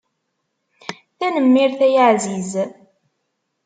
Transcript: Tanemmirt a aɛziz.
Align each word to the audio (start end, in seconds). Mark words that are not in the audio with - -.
Tanemmirt 1.17 1.79
a 1.87 1.87
aɛziz. 2.05 2.51